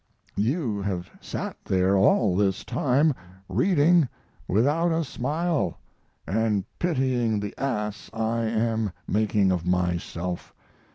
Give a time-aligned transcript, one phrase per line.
[0.37, 3.13] You have sat there all this time
[3.47, 4.09] reading
[4.47, 5.77] without a smile,
[6.25, 10.55] and pitying the ass I am making of myself.